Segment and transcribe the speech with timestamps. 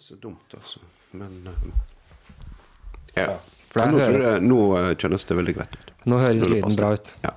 [0.00, 0.78] Er så dumt, altså.
[1.12, 1.64] Men eh,
[3.20, 3.34] ja.
[3.76, 5.90] nå, jeg, nå eh, kjennes det veldig greit ut.
[6.08, 7.10] Nå høres Nå lyden bra ut.
[7.20, 7.34] Ja.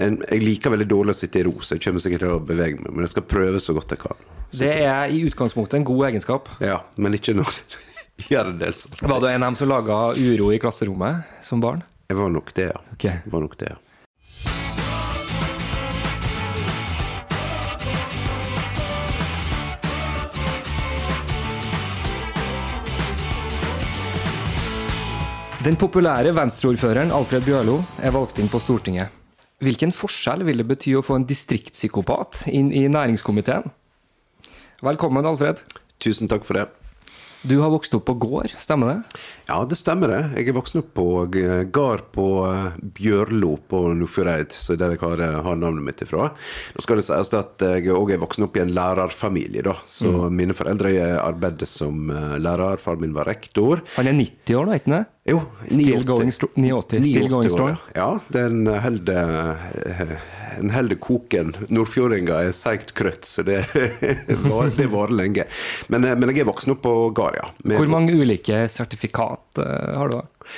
[0.00, 2.82] Jeg liker veldig dårlig å sitte i ro, så jeg kommer sikkert til å bevege
[2.82, 2.90] meg.
[2.96, 4.26] Men jeg skal prøve så godt jeg kan.
[4.50, 6.50] Det er i utgangspunktet en god egenskap.
[6.58, 7.62] Ja, Men ikke når
[8.32, 8.74] gjør det.
[8.98, 11.86] Var du en av dem som laga uro i klasserommet som barn?
[12.10, 12.82] Jeg var nok det, ja.
[12.98, 13.22] Okay.
[13.30, 13.78] Var nok det, ja.
[25.64, 29.12] Den populære venstreordføreren Alfred Bjørlo er valgt inn på Stortinget.
[29.64, 33.70] Hvilken forskjell vil det bety å få en distriktspsykopat inn i næringskomiteen?
[34.84, 35.62] Velkommen, Alfred.
[36.02, 36.66] Tusen takk for det.
[37.44, 39.22] Du har vokst opp på gård, stemmer det?
[39.50, 40.20] Ja, det stemmer det.
[40.40, 45.02] Jeg er voksen opp på gård gard på eh, Bjørlo på Nordfjordeid, så der jeg
[45.02, 46.30] har, eh, har navnet mitt ifra.
[46.76, 49.76] Nå skal det sies at jeg òg er voksen opp i en lærerfamilie, da.
[49.84, 50.36] Så Mm.
[50.40, 52.80] mine foreldre arbeidet som eh, lærer.
[52.80, 53.84] Far min var rektor.
[53.96, 55.13] Han er 90 år nå, ikke sant?
[55.24, 56.04] Jo, Still 89.
[56.04, 57.76] going stro- 89, still going strong.
[57.96, 59.56] Ja, den holder
[60.58, 61.54] en holder koken.
[61.72, 63.62] Nordfjordinga er seigt krøtt, så det,
[64.50, 65.46] var, det varer lenge.
[65.88, 67.48] Men, eh, men jeg er voksen opp på gard, ja.
[67.74, 70.18] Hvor mange ulike sertifikat eh, har du?
[70.20, 70.50] da?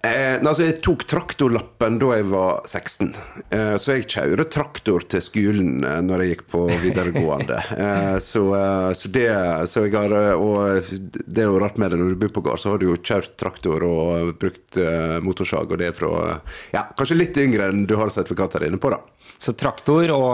[0.00, 3.10] Eh, altså, jeg tok traktorlappen da jeg var 16.
[3.52, 7.58] Eh, så jeg kjører traktor til skolen eh, når jeg gikk på videregående.
[7.84, 9.26] eh, så, eh, så det
[9.68, 10.88] så jeg har, eh, Og
[11.26, 12.96] det er jo rart med det, når du bor på gård, så har du jo
[12.96, 17.68] kjørt traktor og brukt eh, motorsag, og det er fra eh, Ja, kanskje litt yngre
[17.68, 19.02] enn du har sertifikater inne på, da.
[19.36, 20.30] Så traktor og,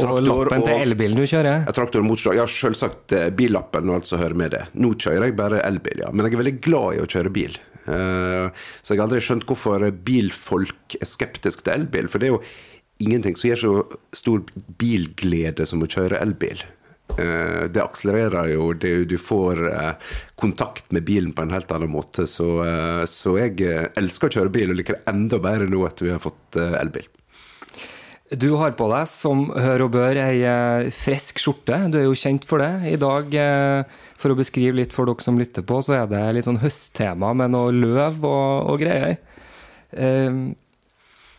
[0.00, 1.66] og lappen til elbilen du kjører?
[1.68, 2.40] Ja, traktor og motorsag.
[2.40, 4.64] Ja, selvsagt eh, billappen og alt som hører med det.
[4.80, 6.08] Nå kjører jeg bare elbil, ja.
[6.08, 7.60] Men jeg er veldig glad i å kjøre bil.
[7.86, 8.50] Eh,
[8.82, 12.10] så jeg har aldri skjønt hvorfor bilfolk er skeptiske til elbil.
[12.10, 12.44] For det er jo
[13.02, 13.74] ingenting som gir så
[14.14, 14.44] stor
[14.80, 16.62] bilglede som å kjøre elbil.
[17.18, 22.28] Eh, det akselererer jo, du får eh, kontakt med bilen på en helt annen måte.
[22.30, 22.54] Så,
[23.40, 26.60] jeg elsker å kjøre bil, og liker det enda bedre nå at vi har fått
[26.60, 27.08] elbil.
[28.32, 31.76] Du har på deg, som hør og bør, ei eh, frisk skjorte.
[31.92, 32.70] Du er jo kjent for det.
[32.88, 36.22] I dag, eh, for å beskrive litt for dere som lytter på, så er det
[36.36, 39.18] litt sånn høsttema med noe løv og, og greier.
[39.92, 40.40] Eh,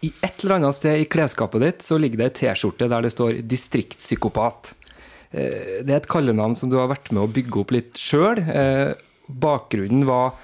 [0.05, 3.13] I et eller annet sted i klesskapet ditt så ligger det ei T-skjorte der det
[3.15, 4.73] står 'distriktspsykopat'.
[5.33, 8.43] Eh, det er et kallenavn som du har vært med å bygge opp litt sjøl.
[9.25, 10.35] Bakgrunnen var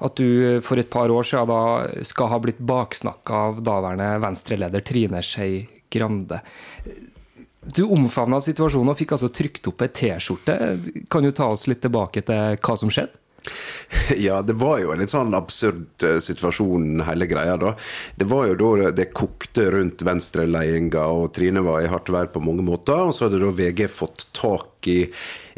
[0.00, 4.80] at du for et par år siden da skal ha blitt baksnakka av daværende venstreleder
[4.86, 6.40] Trine Skei Grande.
[7.68, 10.58] Du omfavna situasjonen og fikk altså trykt opp ei T-skjorte.
[11.10, 13.16] Kan du ta oss litt tilbake til hva som skjedde?
[14.16, 17.74] Ja, det var jo en litt sånn absurd eh, situasjon, hele greia da.
[18.18, 22.42] Det var jo da det kokte rundt venstreledinga, og Trine var i hardt vær på
[22.44, 23.08] mange måter.
[23.08, 24.96] Og så hadde da VG fått tak i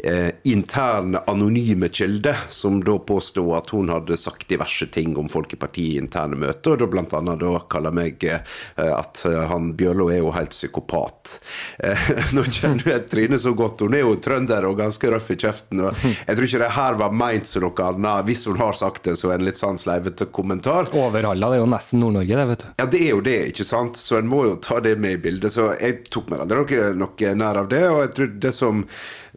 [0.03, 5.53] eh, interne anonyme kilder, som da påstod at hun hadde sagt diverse ting om folk
[5.53, 8.41] i partiet i interne møter, og da annet da kaller meg eh,
[8.77, 11.37] at eh, han Bjørlo er jo helt psykopat.
[11.79, 15.39] Eh, nå kjenner jeg Trine så godt, hun er jo trønder og ganske røff i
[15.41, 18.25] kjeften, og jeg tror ikke det her var meint som noe annet.
[18.27, 20.89] Hvis hun har sagt det, så en litt sånn sleivete kommentar.
[20.97, 22.69] Overhalla, det er jo nesten Nord-Norge, det, vet du.
[22.81, 23.99] Ja, det er jo det, ikke sant?
[24.01, 25.53] Så en må jo ta det med i bildet.
[25.53, 27.83] Så jeg tok meg aldri noe, noe nær av det.
[27.89, 28.85] Og jeg tror det som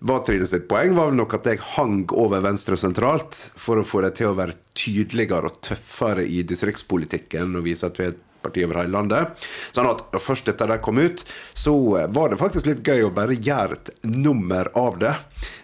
[0.04, 4.04] var Trine sitt poeng, var nok at jeg hang over venstre sentralt for å få
[4.04, 8.22] det til å være tydeligere og tøffere i distriktspolitikken og vise at vi er et
[8.44, 9.46] parti over hele landet.
[9.74, 11.24] Sånn at da først dette der kom ut,
[11.56, 11.74] så
[12.12, 15.14] var det faktisk litt gøy å bare gjøre et nummer av det.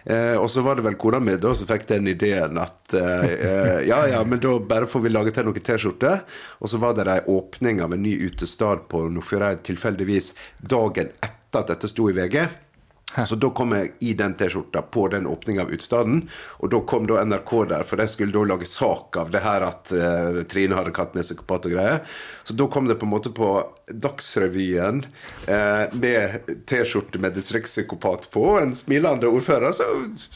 [0.03, 3.77] Eh, og så var det vel kona mi som fikk den ideen at eh, eh,
[3.89, 6.25] ja ja, men da bare får vi lage til noen T-skjorter.
[6.61, 11.61] Og så var det ei åpning av en ny utestad på Nordfjordeid tilfeldigvis dagen etter
[11.61, 12.45] at dette sto i VG.
[13.27, 16.23] Så da kom jeg i den T-skjorta på den åpninga av utestaden,
[16.63, 19.65] og da kom da NRK der, for de skulle da lage sak av det her
[19.67, 21.99] at uh, Trine hadde katt med psykopat og greier.
[22.47, 23.49] Så da kom det på en måte på
[23.91, 25.03] Dagsrevyen
[25.49, 29.89] uh, med T-skjorte med distriktspsykopat på, en smilende ordfører, så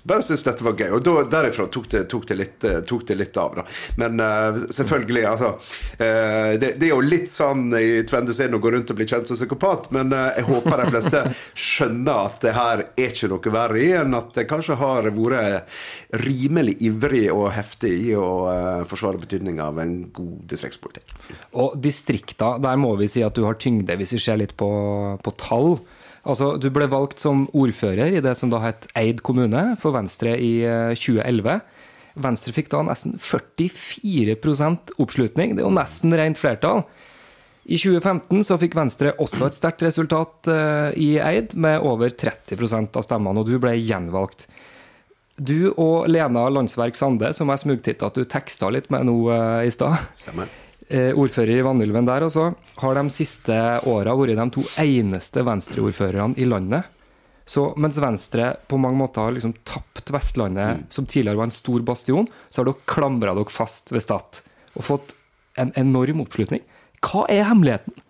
[0.03, 0.97] bare syntes dette var gøy.
[0.97, 3.65] Og da, derifra tok det, tok det, litt, tok det litt, av, da.
[3.99, 5.55] Men uh, selvfølgelig, altså
[5.95, 9.27] det, det, er jo litt sånn i Tvende sin å gå rundt og bli kjent
[9.27, 11.21] som psykopat, men jeg håper de fleste
[11.65, 15.09] skjønner at det her her er ikke noe verre i enn at jeg kanskje har
[15.15, 15.75] vært
[16.21, 21.13] rimelig ivrig og heftig i å uh, forsvare betydninga av en god distriktspolitikk.
[21.61, 24.69] Og distrikter, der må vi si at du har tyngde, hvis vi ser litt på,
[25.23, 25.77] på tall.
[26.25, 30.33] Altså, Du ble valgt som ordfører i det som da het Eid kommune for Venstre
[30.41, 30.53] i
[30.97, 31.51] 2011.
[31.53, 31.91] Eh,
[32.25, 35.53] Venstre fikk da nesten 44% oppslutning.
[35.55, 36.85] Det er jo nesten rent flertall.
[37.65, 42.99] I 2015 så fikk Venstre også et sterkt resultat uh, i Eid, med over 30%
[42.99, 44.45] av stemmene, og du ble gjenvalgt.
[45.35, 49.65] Du og Lena Landsverk Sande, som jeg smugtitta at du teksta litt med nå uh,
[49.65, 49.97] i stad,
[50.37, 52.51] uh, ordfører i Vanylven der også,
[52.83, 53.57] har de siste
[53.89, 56.85] åra vært de to eneste Venstre-ordførerne i landet.
[57.49, 60.85] Så mens Venstre på mange måter har liksom tapt Vestlandet, mm.
[60.93, 64.45] som tidligere var en stor bastion, så har dere klamra dere fast ved Stad
[64.75, 65.17] og fått
[65.61, 66.61] en enorm oppslutning.
[67.05, 68.01] Hva er hemmeligheten?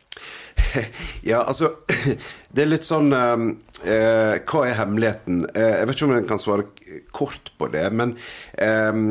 [1.21, 1.71] Ja, altså
[2.55, 3.47] Det er litt sånn um,
[3.83, 5.43] eh, Hva er hemmeligheten?
[5.53, 6.67] Eh, jeg vet ikke om jeg kan svare
[7.15, 8.13] kort på det, men
[8.61, 9.01] eh,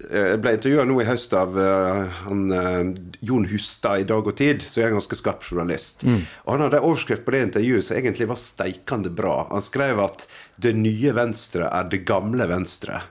[0.00, 4.36] jeg ble intervjua nå i høst av uh, han, uh, Jon Hustad i Dag og
[4.38, 6.06] Tid, som er en ganske skarp journalist.
[6.08, 6.22] Mm.
[6.46, 9.42] Og Han hadde overskrift på det intervjuet som egentlig var steikende bra.
[9.50, 10.24] Han skrev at
[10.56, 13.02] 'det nye Venstre er det gamle Venstre'.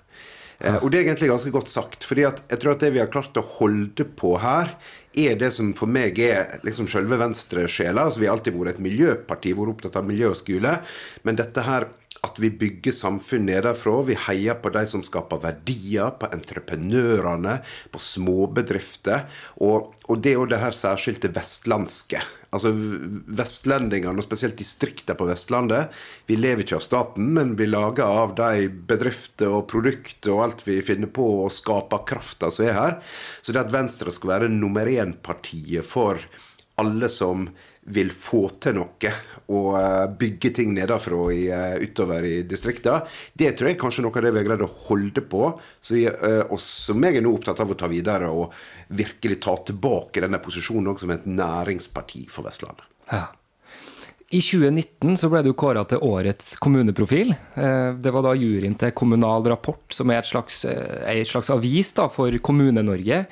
[0.60, 0.76] Ja.
[0.84, 2.04] og det er egentlig ganske godt sagt.
[2.04, 4.74] fordi at jeg tror at det vi har klart å holde på her,
[5.16, 8.06] er det som for meg er liksom selve venstresjela.
[8.06, 10.76] Altså, vi har alltid vært et miljøparti, vært opptatt av miljø og skole.
[11.24, 11.88] Men dette her
[12.26, 13.94] at vi bygger samfunn nedenfra.
[14.08, 17.60] Vi heier på de som skaper verdier, på entreprenørene,
[17.94, 19.28] på småbedrifter.
[19.64, 22.22] Og, og det er jo det her særskilte vestlandske.
[22.50, 25.94] Altså Vestlendingene, og spesielt distriktene på Vestlandet,
[26.26, 30.66] vi lever ikke av staten, men vi lager av de bedrifter og produkter og alt
[30.66, 32.98] vi finner på, og skaper krafta som er her.
[33.46, 36.18] Så det at Venstre skal være nummer én-partiet for
[36.80, 37.52] alle som
[37.94, 39.14] vil få til noe
[39.50, 43.02] og eh, bygge ting nedenfra i, eh, utover i distrikta,
[43.34, 45.50] det tror jeg kanskje noe av det vi har greid å holde på.
[45.98, 48.54] Eh, som jeg er nå opptatt av å ta videre og
[48.94, 52.86] virkelig ta tilbake denne posisjonen som et næringsparti for Vestlandet.
[53.10, 53.26] Ja.
[54.30, 57.32] I 2019 så ble du kåra til årets kommuneprofil.
[57.58, 60.60] Det var da juryen til Kommunal Rapport, som er et slags,
[61.26, 63.24] slags avis da, for Kommune-Norge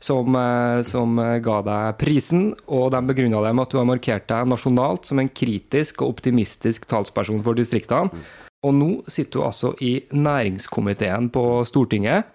[0.00, 2.50] som, eh, som, ga deg prisen.
[2.66, 6.16] Og de begrunna det med at du har markert deg nasjonalt som en kritisk og
[6.16, 8.24] optimistisk talsperson for distriktene.
[8.60, 12.28] Og nå sitter du altså i næringskomiteen på Stortinget.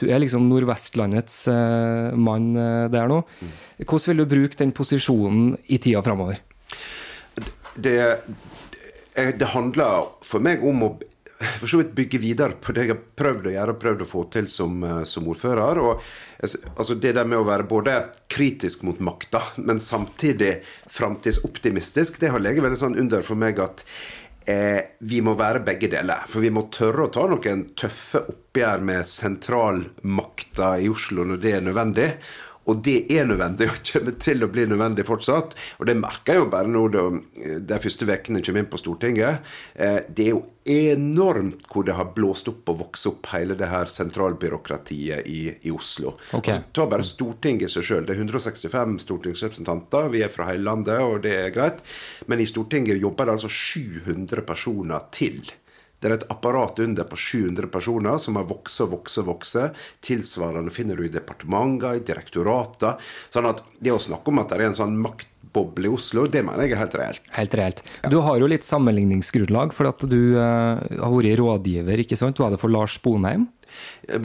[0.00, 3.22] Du er liksom Nordvestlandets uh, mann der nå.
[3.78, 6.40] Hvordan vil du bruke den posisjonen i tida framover?
[7.76, 7.96] Det,
[9.16, 10.90] det, handler for meg om å
[11.60, 14.08] for så vidt bygge videre på det jeg har prøvd å gjøre og prøvd å
[14.08, 15.82] få til som, eh, som ordfører.
[15.82, 16.02] Og,
[16.74, 17.98] altså det der med å være både
[18.32, 20.54] kritisk mot makta, men samtidig
[20.90, 23.84] framtidsoptimistisk, det har ligget veldig sånn under for meg at
[24.46, 26.24] eh, vi må være begge deler.
[26.30, 31.58] For vi må tørre å ta noen tøffe oppgjør med sentralmakta i Oslo når det
[31.58, 32.08] er nødvendig.
[32.70, 35.56] Og det er nødvendig, og kommer til å bli nødvendig fortsatt.
[35.80, 39.54] Og det merker jeg jo bare nå de første ukene kommer inn på Stortinget.
[39.74, 43.66] Eh, det er jo enormt hvor det har blåst opp og vokst opp hele det
[43.66, 46.14] her sentralbyråkratiet i, i Oslo.
[46.30, 46.54] Okay.
[46.54, 48.06] Altså, ta bare Stortinget seg sjøl.
[48.06, 50.12] Det er 165 stortingsrepresentanter.
[50.14, 51.82] Vi er fra hele landet, og det er greit.
[52.30, 55.42] Men i Stortinget jobber det altså 700 personer til.
[56.02, 59.58] Det er et apparat under på 700 personer som har vokst og vokst og vokst.
[60.02, 62.98] Tilsvarende finner du i departementer, i direktorater.
[63.30, 66.42] Sånn at det å snakke om at det er en sånn maktboble i Oslo, det
[66.46, 67.32] mener jeg er helt reelt.
[67.38, 67.84] Helt reelt.
[68.02, 68.10] Ja.
[68.10, 72.42] Du har jo litt sammenligningsgrunnlag, for at du uh, har vært rådgiver, ikke sant?
[72.42, 73.46] Var det for Lars Bonheim?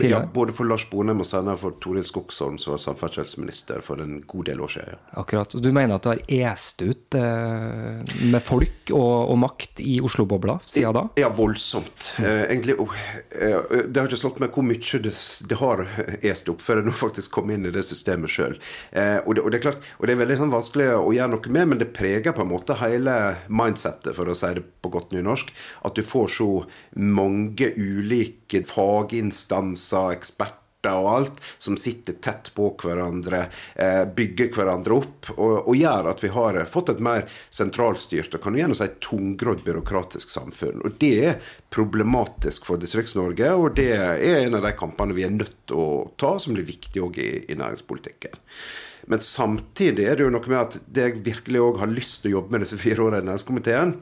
[0.03, 4.21] Ja, både for Lars Bonheim og senere for Toril Skogsholm, som var samferdselsminister for en
[4.27, 4.97] god del år siden.
[4.97, 5.21] Ja.
[5.21, 5.55] Akkurat.
[5.63, 10.57] Du mener at du har est ut eh, med folk og, og, makt i Oslo-bobla
[10.65, 11.03] siden da?
[11.21, 12.11] Ja, voldsomt.
[12.21, 12.93] Eh, egentlig, oh,
[13.31, 15.13] eh, det har ikke slått meg hvor mye det,
[15.49, 15.83] det har
[16.21, 18.57] est opp før jeg nå faktisk kom inn i det systemet sjøl.
[18.91, 21.55] Eh, og, og, det er klart, og det er veldig sånn, vanskelig å gjøre noe
[21.57, 25.13] med, men det preger på en måte hele mindsettet, for å si det på godt
[25.15, 25.53] nynorsk.
[25.87, 26.51] At du får så
[26.97, 28.63] mange ulike
[29.37, 35.75] faginstanser, eksperter og alt, som sitter tett på hverandre, eh, bygger hverandre opp, og, og,
[35.75, 40.29] gjør at vi har fått et mer sentralstyrt og kan du gjerne si tungrodd byråkratisk
[40.29, 40.81] samfunn.
[40.85, 45.33] Og Det er problematisk for Distrikts-Norge, og det er en av de kampene vi er
[45.33, 48.37] nødt til å ta, som blir viktig òg i, i næringspolitikken.
[49.07, 52.31] Men samtidig er det jo noe med at det jeg virkelig òg har lyst til
[52.31, 53.93] å jobbe med disse fire årene i næringskomiteen,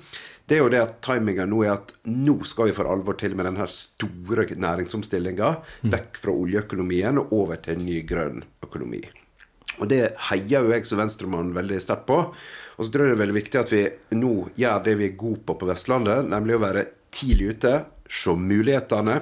[0.46, 3.34] det er jo det at timinga nå er at nå skal vi for alvor til
[3.38, 5.52] med denne store næringsomstillinga.
[5.86, 5.94] Mm.
[5.96, 9.02] Vekk fra oljeøkonomien og over til en ny grønn økonomi.
[9.82, 12.20] Og det heier jo jeg som venstremann veldig sterkt på.
[12.78, 13.82] Og så tror jeg det er veldig viktig at vi
[14.20, 16.86] nå gjør det vi er gode på på Vestlandet, nemlig å være
[17.16, 17.74] tidlig ute,
[18.12, 19.18] se mulighetene,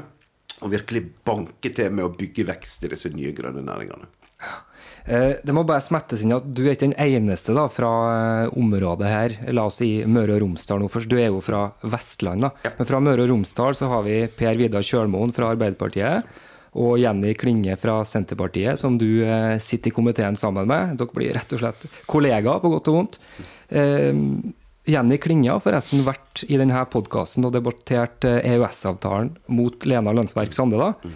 [0.63, 4.12] og virkelig banke til med å bygge vekst i disse nye grønne næringene.
[4.44, 4.60] Ja.
[5.06, 7.92] Eh, det må bare smettes inn at du er ikke den eneste da, fra
[8.46, 9.36] eh, området her.
[9.56, 11.12] La oss si Møre og Romsdal nå først.
[11.12, 12.46] Du er jo fra Vestland.
[12.48, 12.54] da.
[12.64, 12.74] Ja.
[12.80, 16.32] Men fra Møre og Romsdal så har vi Per Vidar Kjølmoen fra Arbeiderpartiet.
[16.80, 20.96] Og Jenny Klinge fra Senterpartiet, som du eh, sitter i komiteen sammen med.
[20.98, 23.20] Dere blir rett og slett kollegaer, på godt og vondt.
[24.84, 30.80] Jenny Klinge har forresten vært i denne podkasten og debattert EØS-avtalen mot Lena Lønnsverk Sande.
[30.82, 30.92] da.
[31.04, 31.14] Mm.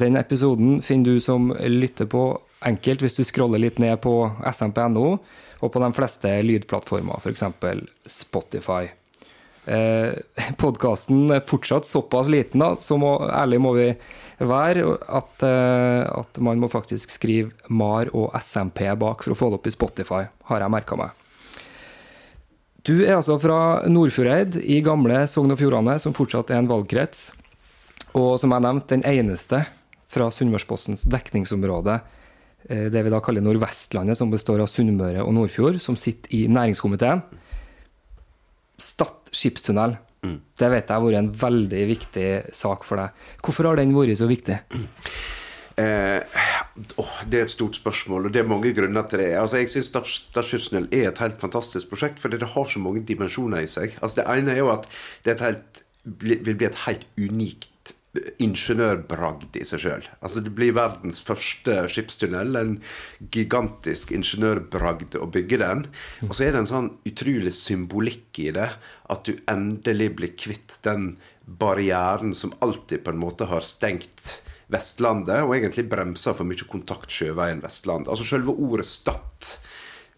[0.00, 2.24] Den episoden finner du som lytter på
[2.66, 4.16] enkelt hvis du scroller litt ned på
[4.50, 5.06] smp.no
[5.64, 7.44] og på de fleste lydplattformer, f.eks.
[8.10, 8.90] Spotify.
[9.64, 10.12] Eh,
[10.60, 13.88] Podkasten er fortsatt såpass liten, da, så må, ærlig må vi
[14.44, 19.50] være, at, eh, at, man må faktisk skrive MAR og SMP bak for å få
[19.50, 21.20] det opp i Spotify, har jeg merka meg.
[22.84, 27.30] Du er altså fra Nordfjordeid i gamle Sogn og Fjordane, som fortsatt er en valgkrets.
[28.12, 29.62] Og som jeg nevnte, den eneste
[30.12, 32.02] fra Sunnmørspostens dekningsområde
[32.64, 37.20] det vi da kaller Nordvestlandet, som består av Sunnmøre og Nordfjord, som sitter i næringskomiteen.
[38.80, 39.98] Stad skipstunnel.
[40.24, 40.38] Mm.
[40.56, 43.24] Det vet jeg har vært en veldig viktig sak for deg.
[43.44, 44.56] Hvorfor har den vært så viktig?
[45.74, 46.40] Eh,
[47.02, 49.32] oh, det er et stort spørsmål, og det er mange grunner til det.
[49.40, 53.04] Altså, jeg syns Stad skipstunnel er et helt fantastisk prosjekt, fordi det har så mange
[53.06, 53.98] dimensjoner i seg.
[54.00, 54.88] Altså, det ene er jo at
[55.26, 57.70] det helt, vil bli et helt unikt
[58.42, 60.08] ingeniørbragd i seg sjøl.
[60.20, 62.54] Altså, det blir verdens første skipstunnel.
[62.58, 62.74] En
[63.34, 65.86] gigantisk ingeniørbragd å bygge den.
[66.28, 68.70] Og så er det en sånn utrolig symbolikk i det.
[69.10, 74.40] At du endelig blir kvitt den barrieren som alltid på en måte har stengt
[74.72, 78.08] Vestlandet, og egentlig bremsa for mye kontakt sjøveien Vestlandet.
[78.08, 79.50] Altså selve ordet Stad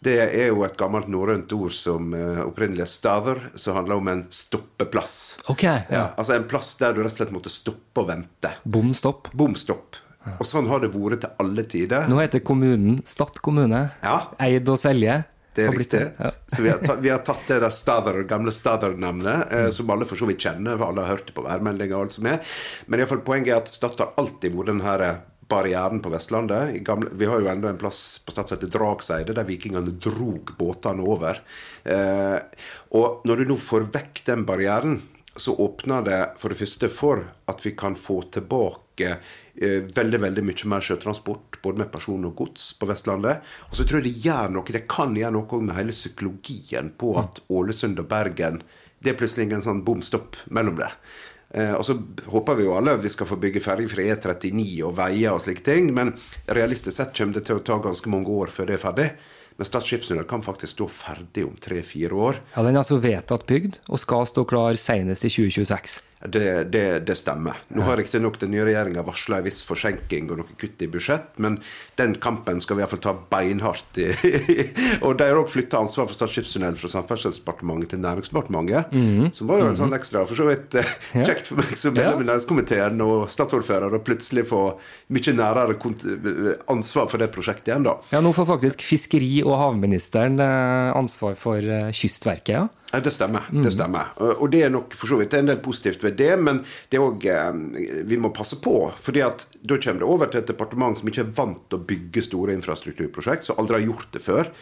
[0.05, 4.11] det er jo et gammelt norrønt ord som uh, opprinnelig er 'stader', som handler om
[4.13, 5.15] en stoppeplass.
[5.49, 5.79] Ok, ja.
[5.91, 6.05] ja.
[6.17, 8.53] Altså en plass der du rett og slett måtte stoppe og vente.
[8.65, 9.33] Bom stopp.
[9.33, 10.03] Bom stopp.
[10.37, 12.09] Og sånn har det vært til alle tider.
[12.11, 13.87] Nå heter kommunen Stad kommune.
[14.03, 14.19] Ja.
[14.43, 15.23] Eid og Selje.
[15.57, 16.03] Det er riktig.
[16.19, 16.31] Ja.
[16.53, 19.71] Så vi har, tatt, vi har, tatt det der Stader, gamle Stader-navnet, eh, mm.
[19.73, 22.17] som alle for så vidt kjenner, for alle har hørt det på værmeldinga og alt
[22.19, 22.59] som er.
[22.93, 26.11] Men i fall, poenget er at Stad har alltid vært den her eh, barrieren på
[26.13, 26.83] Vestlandet.
[26.87, 30.55] Gamle, vi har jo enda en plass på Stad som heter Dragseide, der vikingene drog
[30.59, 31.43] båtene over.
[31.85, 32.39] Eh,
[32.99, 35.01] og når du nå får vekk den barrieren,
[35.37, 40.47] så åpner det for det første for at vi kan få tilbake eh, veldig veldig
[40.49, 43.45] mye mer sjøtransport, både med person og gods, på Vestlandet.
[43.71, 47.15] Og så tror jeg det gjør noe, det kan gjøre noe med hele psykologien på
[47.21, 48.63] at Ålesund og Bergen
[49.05, 50.89] det er plutselig ingen sånn bom stopp mellom det.
[51.57, 51.97] Eh, og så
[52.29, 55.89] håper vi jo alle vi skal få bygge ferjefri E39 og veier og slike ting.
[55.97, 56.13] Men
[56.53, 59.11] realistisk sett kommer det til å ta ganske mange år før det er ferdig.
[59.57, 62.43] Men Stad skipstunnel kan faktisk stå ferdig om tre-fire år.
[62.53, 66.03] Ja, Den er altså vedtatt bygd og skal stå klar senest i 2026.
[66.25, 67.59] Det, det, det, stemmer.
[67.69, 71.35] Nå har riktignok den nye regjeringa varsla en viss forsinking og noe kutt i budsjett,
[71.43, 71.59] men
[72.01, 74.09] den kampen skal vi iallfall ta beinhardt i.
[75.05, 78.97] og de har òg flytta ansvar for Stad skipstunnel fra Samferdselsdepartementet til Næringsdepartementet.
[78.97, 79.29] Mm.
[79.37, 79.99] Som var jo en sånn mhm.
[80.01, 84.03] ekstra for så vidt eh, kjekt for meg som medlem i næringskomiteen og statsordfører å
[84.07, 84.63] plutselig få
[85.13, 85.77] mye nærere
[86.73, 87.99] ansvar for det prosjektet igjen, da.
[88.15, 92.67] Ja, nå får faktisk fiskeri- og havministeren eh, ansvar for eh, Kystverket, ja?
[92.93, 93.49] Det stemmer.
[93.51, 93.73] det mm.
[93.75, 94.13] stemmer.
[94.23, 97.05] Og det er nok for så vidt en del positivt ved det, men det er
[97.05, 98.93] òg eh, Vi må passe på.
[98.97, 101.87] fordi at da kommer det over til et departement som ikke er vant til å
[101.87, 104.53] bygge store infrastrukturprosjekt, som aldri har gjort det før.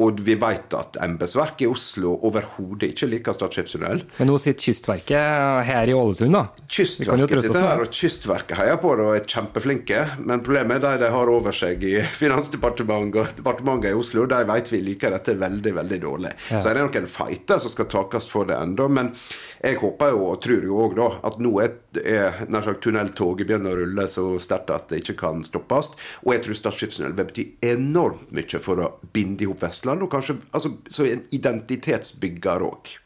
[0.00, 4.02] Og vi vet at embetsverket i Oslo overhodet ikke liker Stad skipstunnel.
[4.16, 6.46] Men nå sitter Kystverket her i Ålesund, da?
[6.70, 10.04] Kystverket sitter her, og Kystverket heier på det og er kjempeflinke.
[10.24, 14.24] Men problemet er de de har over seg i Finansdepartementet og departementet i Oslo.
[14.30, 16.32] De vet vi liker dette veldig, veldig dårlig.
[16.48, 16.60] Ja.
[16.62, 18.88] Så er det noen fighter som skal takast for det ennå.
[18.92, 19.12] Men
[19.60, 23.48] jeg håper jo, og tror jo òg, da, at nå er, er nær sagt tunneltoget
[23.48, 25.92] begynner å rulle så sterkt at det ikke kan stoppes.
[26.24, 29.89] Og jeg tror Stad skipstunnel vil bety enormt mye for å binde i hop Vestlandet
[29.90, 32.96] Russland, og kanskje altså, så en identitetsbygger òg.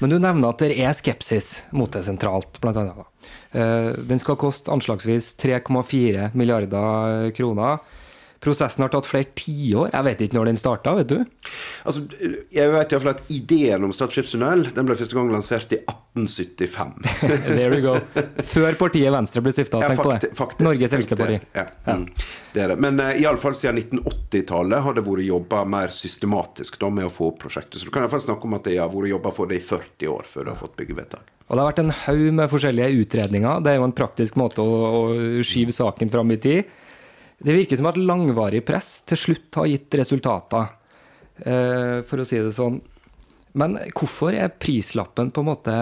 [0.00, 3.06] Men du nevner at det er skepsis mot det sentralt, blant annet.
[3.52, 7.78] Den skal koste anslagsvis 3,4 milliarder kroner.
[8.42, 9.90] Prosessen har tatt flere tiår.
[9.92, 11.18] Jeg vet ikke når den starta, vet du?
[11.88, 12.02] Altså,
[12.52, 16.96] jeg vet iallfall at ideen om Stad skipstunnel den ble første gang lansert i 1875.
[17.56, 17.96] There we go.
[18.50, 19.80] Før partiet Venstre ble stifta.
[19.80, 20.32] Ja, Tenk på det.
[20.36, 21.38] faktisk, Norges eldste parti.
[21.56, 21.66] Ja.
[21.88, 22.04] Mm,
[22.54, 22.78] det er det.
[22.84, 27.32] Men uh, iallfall siden 1980-tallet har det vært jobba mer systematisk da, med å få
[27.32, 27.80] opp prosjektet.
[27.80, 29.62] Så du kan i hvert fall snakke om at det har vært jobba for det
[29.62, 31.34] i 40 år før du har fått byggevedtak.
[31.44, 33.60] Og det har vært en haug med forskjellige utredninger.
[33.64, 36.72] Det er jo en praktisk måte å, å skyve saken fram i tid.
[37.38, 40.68] Det virker som at langvarig press til slutt har gitt resultater,
[41.44, 42.80] eh, for å si det sånn.
[43.54, 45.74] Men hvorfor er prislappen på en måte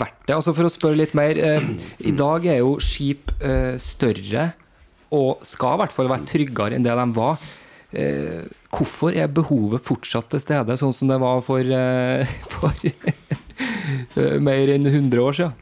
[0.00, 0.36] verdt det?
[0.36, 1.36] Altså For å spørre litt mer.
[1.36, 1.66] Eh,
[2.08, 4.52] I dag er jo skip eh, større
[5.14, 7.38] og skal i hvert fall være tryggere enn det de var.
[8.74, 11.62] Hvorfor er behovet fortsatt til stede, sånn som det var for,
[12.56, 12.72] for
[14.42, 15.54] mer enn 100 år siden?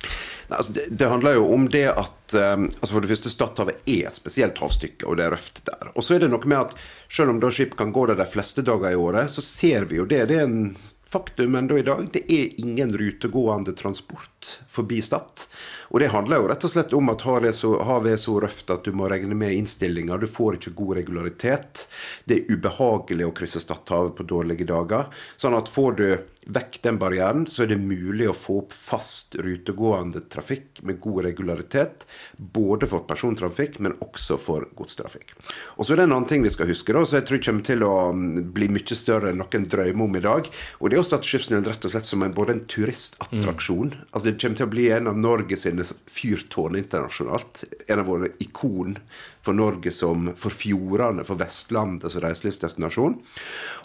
[0.53, 3.87] Nei, altså det, det handler jo om det at um, altså For det første, Stadhavet
[3.89, 5.93] er et spesielt havstykke, og det er røft der.
[5.97, 6.75] Og så er det noe med at
[7.09, 9.97] selv om da skip kan gå der de fleste dager i året, så ser vi
[10.01, 10.27] jo det.
[10.29, 10.75] Det er en
[11.13, 12.05] faktum ennå i dag.
[12.13, 15.47] Det er ingen rutegående transport forbi Stad.
[15.93, 18.73] Og det handler jo rett og slett om at havet er så, havet så røft
[18.73, 20.21] at du må regne med innstillinger.
[20.21, 21.87] Du får ikke god regularitet.
[22.25, 25.09] Det er ubehagelig å krysse Stadhavet på dårlige dager.
[25.37, 26.07] Sånn at får du
[26.51, 31.23] vekk den barrieren, så er det mulig å få opp fast rutegående trafikk med god
[31.29, 32.07] regularitet.
[32.37, 35.37] Både for persontrafikk, men også for godstrafikk.
[35.77, 37.67] Og så er det en annen ting vi skal huske, da, så jeg tror kommer
[37.69, 40.51] til å mm, bli mye større enn noen drømmer om i dag.
[40.81, 43.95] Og det er å Stad skipstunnel rett og slett som en, både en turistattraksjon.
[44.11, 47.65] Altså Det kommer til å bli en av Norge sine fyrtårn internasjonalt.
[47.87, 48.97] En av våre ikon
[49.43, 53.19] for Norge som for fjordene, for Vestlandet som reiselivsdestinasjon.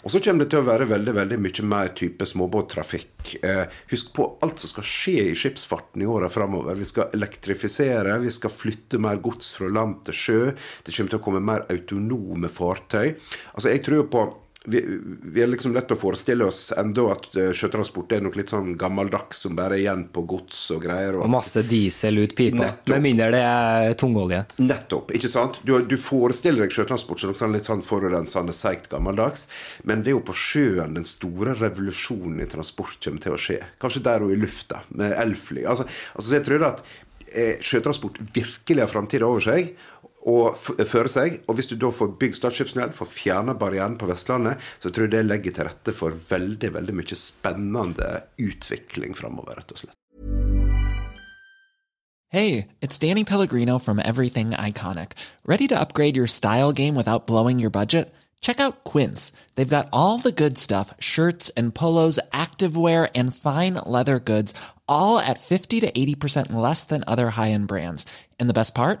[0.04, 3.34] Og så kommer det til å være veldig veldig mye mer type småbåttrafikk.
[3.42, 6.78] Eh, husk på alt som skal skje i skipsfarten i åra framover.
[6.78, 10.42] Vi skal elektrifisere, vi skal flytte mer gods fra land til sjø.
[10.84, 13.16] Det kommer til å komme mer autonome fartøy.
[13.54, 14.28] Altså Jeg tror på
[14.68, 14.82] vi,
[15.22, 18.74] vi er liksom lett å forestille oss enda at eh, sjøtransport er noe litt sånn
[18.78, 21.18] gammeldags som bare er igjen på gods og greier.
[21.18, 22.60] Og Og masse diesel ut pipa.
[22.60, 22.92] Nettopp.
[22.94, 24.42] Med mindre det er tungolje.
[24.60, 25.12] Nettopp.
[25.16, 25.60] ikke sant?
[25.64, 29.48] Du, du forestiller deg sjøtransport som sånn litt sånn forurensende, seigt gammeldags.
[29.88, 33.60] Men det er jo på sjøen den store revolusjonen i transport kommer til å skje.
[33.82, 35.64] Kanskje der og i lufta, med elfly.
[35.64, 36.82] Altså, altså, så jeg tror at
[37.32, 39.72] eh, sjøtransport virkelig har framtida over seg.
[40.28, 44.08] Og føre seg, og Hvis du da får bygd Stad skipstunnel, får fjerna barrieren på
[44.10, 49.56] Vestlandet, så tror jeg det legger til rette for veldig veldig mye spennende utvikling framover,
[49.56, 49.96] rett og slett.
[52.30, 55.12] Hey, it's Danny Pellegrino from Everything Iconic.
[55.46, 58.12] Ready to upgrade your style game without blowing your budget?
[58.42, 59.32] Check out Quince.
[59.54, 64.52] They've got all the good stuff shirts and polos, activewear, and fine leather goods,
[64.86, 68.04] all at 50 to 80% less than other high end brands.
[68.38, 69.00] And the best part?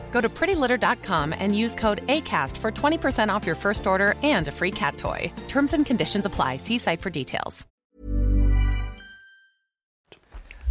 [0.11, 4.51] Go to prettylitter.com and use code ACAST for 20% off your first order and a
[4.51, 5.31] free cat toy.
[5.47, 6.57] Terms and conditions apply.
[6.57, 7.65] See site for details.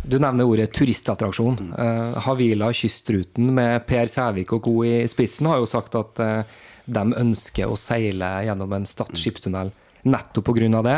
[0.03, 1.75] Du nevner ordet turistattraksjon.
[1.79, 4.73] Uh, Havila Kystruten med Per Sævik og co.
[4.85, 6.43] i spissen har jo sagt at uh,
[6.87, 9.71] de ønsker å seile gjennom en Stad skipstunnel
[10.03, 10.83] nettopp pga.
[10.83, 10.97] det.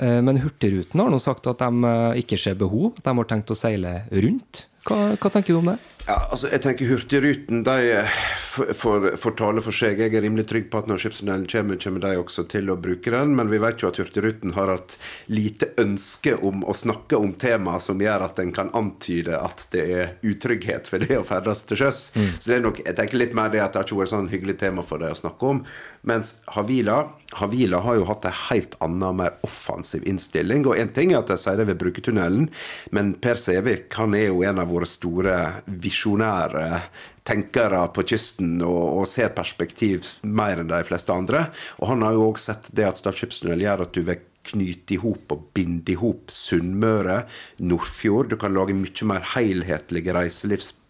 [0.00, 3.52] Uh, men Hurtigruten har nå sagt at de eh, ikke ser behov, de har tenkt
[3.52, 4.66] å seile rundt.
[4.88, 5.78] Hva, hva tenker du om det?
[6.02, 10.00] Ja, altså, jeg tenker Hurtigruten de eh, får- tale for seg.
[10.02, 13.12] Jeg er rimelig trygg på at når skipstunnelen kommer, kommer de også til å bruke
[13.14, 13.36] den.
[13.38, 14.96] Men vi vet jo at Hurtigruten har hatt
[15.30, 19.84] lite ønske om å snakke om tema som gjør at en kan antyde at det
[20.00, 22.02] er utrygghet ved det å ferdes til sjøs.
[22.18, 24.32] Så det er nok, jeg tenker litt mer det at det har ikke vært sånn
[24.34, 25.62] hyggelig tema for dem å snakke om.
[26.10, 26.98] Mens Havila
[27.38, 30.66] Havila har jo hatt en helt annen, mer offensiv innstilling.
[30.68, 32.50] Og én ting er at de sier de vil bruke tunnelen,
[32.92, 35.38] men Per Sævik han er jo en av våre store
[35.92, 36.82] visjonære
[37.28, 41.46] tenkere på kysten og, og ser perspektiv mer enn de fleste andre.
[41.78, 44.96] Og han har jo òg sett det at Stad skipstunnel gjør at du vil knyte
[44.96, 47.22] i hop og binde i hop Sunnmøre,
[47.62, 48.32] Nordfjord.
[48.32, 50.16] Du kan lage mye mer helhetlige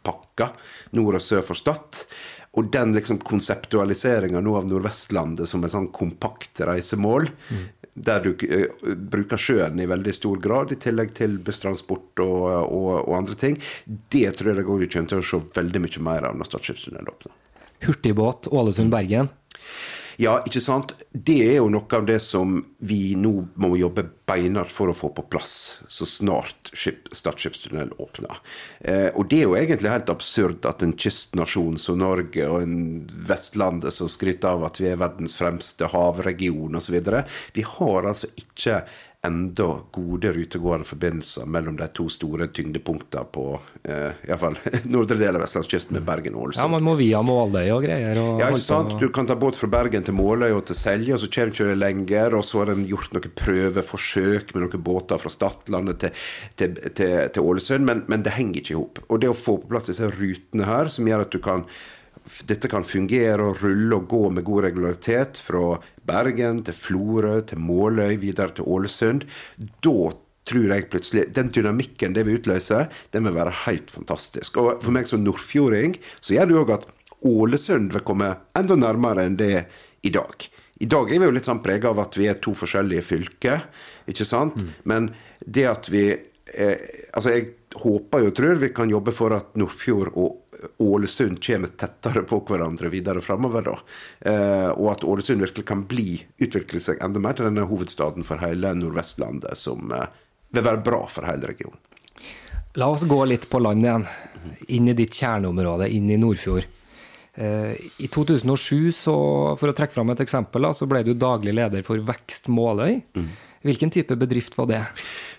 [0.03, 0.49] reiselivspakker
[0.93, 2.07] nord og sør for Stad.
[2.53, 7.29] Og den liksom konseptualiseringa nå av Nordvestlandet som et sånn kompakt reisemål,
[7.95, 13.09] der du uh, bruker sjøen i veldig stor grad, i tillegg til busstransport og, og,
[13.09, 16.05] og andre ting, det tror jeg det går vi kommer til å se veldig mye
[16.05, 17.33] mer av når Stad skipstunnel åpner.
[17.83, 19.33] Hurtigbåt Ålesund-Bergen.
[20.23, 20.93] Ja, ikke sant?
[21.11, 25.11] Det er jo noe av det som vi nå må jobbe beinhardt for å få
[25.17, 25.55] på plass
[25.91, 28.39] så snart skip, Stad skipstunnel åpner.
[28.87, 32.77] Eh, og det er jo egentlig helt absurd at en kystnasjon som Norge og en
[33.27, 37.01] Vestlandet som skryter av at vi er verdens fremste havregion osv.
[37.57, 38.85] Vi har altså ikke
[39.27, 43.45] enda gode rutegående forbindelser mellom de to store tyngdepunktene på
[43.87, 44.57] eh, i hvert fall
[44.95, 46.65] nordre del av vestlandskysten med Bergen og Ålesund.
[46.65, 48.19] Ja, man må via Måløy og greier.
[48.19, 48.97] Og Ja, ikke sant?
[48.99, 51.71] Du kan ta båt fra Bergen til Måløy og til Selje, og så kommer ikke
[51.71, 52.35] det lenger.
[52.35, 56.27] Og så har en gjort noen prøveforsøk med noen båter fra Stadlandet til,
[56.59, 59.05] til, til, til Ålesund, men, men det henger ikke i hop.
[59.07, 61.69] Og det å få på plass disse rutene her, som gjør at du kan
[62.47, 67.63] dette kan fungere og rulle og gå med god regularitet fra Bergen til Florø til
[67.63, 69.27] Måløy, videre til Ålesund.
[69.59, 70.13] Da
[70.49, 74.59] tror jeg plutselig Den dynamikken det vil utløse, den vil være helt fantastisk.
[74.59, 76.89] Og for meg som nordfjording så gjør det òg at
[77.23, 79.67] Ålesund vil komme enda nærmere enn det
[80.03, 80.49] i dag.
[80.83, 83.69] I dag er vi jo litt sånn prega av at vi er to forskjellige fylker,
[84.11, 84.59] ikke sant?
[84.83, 85.13] Men
[85.47, 86.79] det at vi eh,
[87.15, 90.52] Altså, jeg håper og tror vi kan jobbe for at Nordfjord og
[90.83, 93.71] Ålesund kommer tettere på hverandre videre framover.
[94.21, 98.43] Eh, og at Ålesund virkelig kan bli, utvikle seg enda mer til denne hovedstaden for
[98.43, 100.07] hele Nordvestlandet, som eh,
[100.53, 101.81] vil være bra for hele regionen.
[102.81, 104.07] La oss gå litt på land igjen.
[104.73, 106.65] Inn i ditt kjerneområde, inn i Nordfjord.
[107.35, 109.15] Eh, I 2007, så,
[109.61, 113.01] for å trekke fram et eksempel, da, så ble du daglig leder for Vekst Måløy.
[113.63, 114.83] Hvilken type bedrift var det?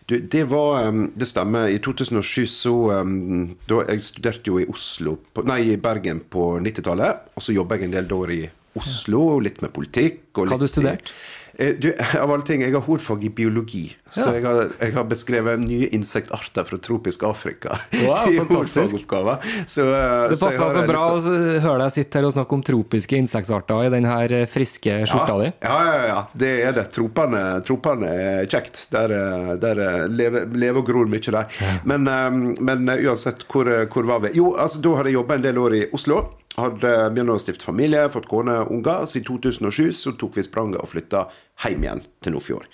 [0.08, 1.68] Du, det var um, Det stemmer.
[1.72, 6.54] I 2007 så um, da Jeg studerte jo i Oslo på, Nei, i Bergen på
[6.64, 7.32] 90-tallet.
[7.36, 8.42] Og så jobba jeg en del år i
[8.80, 10.26] Oslo, litt med politikk.
[10.38, 11.12] Og Hva har du studert?
[11.14, 11.43] I,
[11.80, 13.84] du, av alle ting, Jeg har hovedfag i biologi.
[14.14, 19.08] Så jeg har, jeg har beskrevet nye insektarter fra tropisk Afrika Wow, i fantastisk.
[19.10, 22.28] Så, eh, Det så altså passa så litt bra å sånn- høre deg sitte her
[22.30, 25.50] og snakke om tropiske insektarter i den her eh, friske skjorta di.
[25.66, 26.20] Ja, ja, ja, ja.
[26.44, 26.86] Det er det.
[26.94, 28.86] Tropene, tropene er kjekt.
[28.94, 31.50] Der, eh, der eh, lever, leve og gror mye der.
[31.90, 32.30] Men, eh,
[32.62, 34.34] men eh, uansett, hvor, eh, hvor var vi?
[34.38, 36.22] Jo, altså, da har jeg jobba en del år i Oslo.
[36.54, 39.08] Hadde begynt å stifte familie, fått kone og unger.
[39.10, 41.26] Så i 2007 så tok vi spranget og flytta
[41.64, 42.68] hjem igjen til Nordfjord.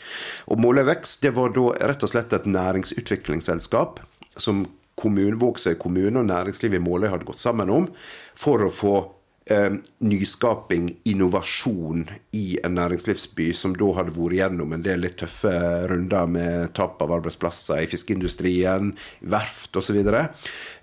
[0.52, 4.02] Og Måløy Vekst det var da rett og slett et næringsutviklingsselskap
[4.40, 4.66] som
[5.00, 7.88] kommun, Vågsøy kommune og næringslivet i Måløy hadde gått sammen om
[8.38, 8.96] for å få
[10.06, 12.06] nyskaping, innovasjon
[12.38, 15.54] i en næringslivsby som da hadde vært gjennom en del litt tøffe
[15.90, 19.90] runder med tap av arbeidsplasser i fiskeindustrien, verft osv.
[19.90, 20.28] Så, videre.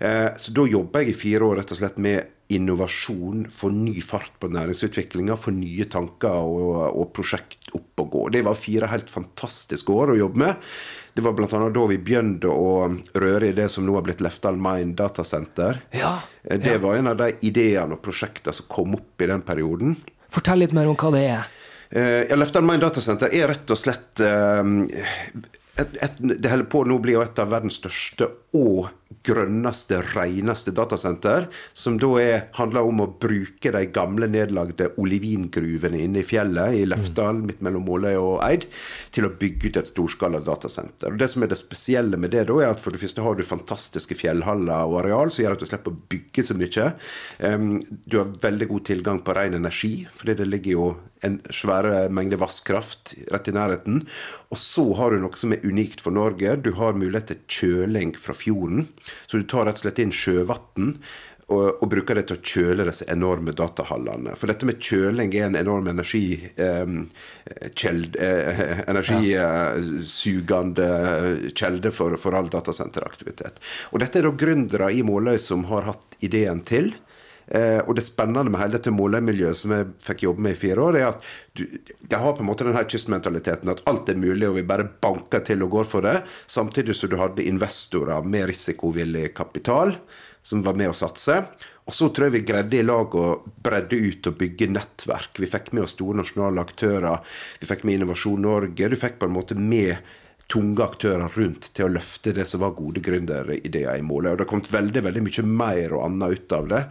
[0.03, 3.97] eh, så da jobba jeg i fire år rett og slett med innovasjon, få ny
[4.03, 8.23] fart på næringsutviklinga, få nye tanker og, og prosjekt opp og gå.
[8.35, 10.69] Det var fire helt fantastiske år å jobbe med.
[11.17, 11.69] Det var bl.a.
[11.73, 12.73] da vi begynte å
[13.17, 15.79] røre i det som nå har blitt Leftal Mine datasenter.
[15.97, 19.41] Ja, det Det var en av de ideene og prosjektene som kom opp i den
[19.41, 19.95] perioden.
[20.29, 21.47] Fortell litt mer om hva det er.
[21.89, 24.61] Eh, Ja, Leftal Mine datasenter er rett og slett eh,
[25.81, 28.91] et, et, Det holder på å nå bli et av verdens største og
[29.27, 31.47] grønneste, reneste datasenter.
[31.77, 36.85] Som da er, handler om å bruke de gamle, nedlagde olivingruvene inne i fjellet i
[36.87, 38.67] Lefdal, midt mellom Måløy og Eid,
[39.15, 41.13] til å bygge ut et storskala datasenter.
[41.13, 43.37] Og Det som er det spesielle med det, da, er at for det første har
[43.37, 46.91] du fantastiske fjellhaller og areal, som gjør at du slipper å bygge så mye.
[47.39, 47.67] Um,
[48.07, 50.87] Du har veldig god tilgang på ren energi, fordi det ligger jo
[51.25, 54.03] en svære mengde vasskraft rett i nærheten.
[54.53, 56.57] Og så har du noe som er unikt for Norge.
[56.61, 58.87] Du har mulighet til kjøling fra fjorden.
[59.25, 60.87] Så du tar rett og slett inn sjøvann.
[61.47, 64.35] og, og bruker det til å kjøle disse enorme datahallene.
[64.35, 70.89] For dette med kjøling er en enorm energikjelde eh, Energisugende
[71.55, 73.63] kjelde for, for all datasenteraktivitet.
[73.93, 76.91] Og dette er da gründere i Måløy som har hatt ideen til.
[77.47, 80.83] Eh, og det spennende med hele dette målermiljøet som jeg fikk jobbe med i fire
[80.83, 84.19] år, er at du, de har på en måte den her kystmentaliteten at alt er
[84.19, 86.19] mulig, og vi bare banker til og går for det.
[86.51, 89.95] Samtidig som du hadde investorer med risikovillig kapital
[90.47, 91.41] som var med å satse.
[91.87, 93.25] Og så tror jeg vi greide i lag å
[93.63, 95.39] bredde ut og bygge nettverk.
[95.39, 97.19] Vi fikk med oss store nasjonale aktører.
[97.59, 98.89] Vi fikk med Innovasjon Norge.
[98.91, 99.95] Du fikk på en måte med
[100.47, 104.31] tunge aktører rundt til å løfte det som var gode gründerideer i målet.
[104.31, 106.81] Og det har kommet veldig veldig mye mer og annet ut av det,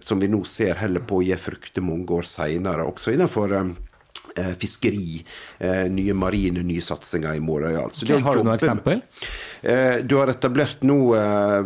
[0.00, 4.52] som vi nå ser heller på å gi frukter mange år seinere, også innenfor eh,
[4.58, 5.20] fiskeri,
[5.60, 7.84] eh, nye marine nysatsinger i Måløya.
[7.84, 9.04] Altså, okay, har du noe eksempel?
[9.62, 11.60] Eh, du har etablert nå eh,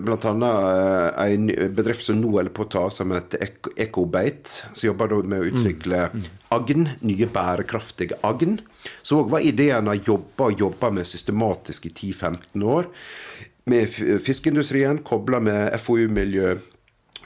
[0.00, 0.30] bl.a.
[0.32, 3.44] Eh, en bedrift som nå holder på å ta av, som heter
[3.76, 4.70] Ecobate.
[4.72, 6.22] Som jobber med å utvikle mm.
[6.22, 6.40] Mm.
[6.56, 8.58] agn, nye bærekraftige agn.
[9.04, 12.88] Så òg var ideen å jobbe og jobbe med systematisk i 10-15 år.
[13.68, 13.92] Med
[14.24, 16.56] fiskeindustrien, kobla med FoU-miljø